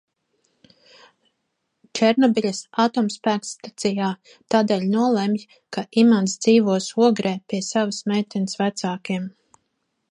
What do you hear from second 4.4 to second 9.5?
tādēļ nolemj, ka Imants dzīvos Ogrē pie savas meitenes vecākiem.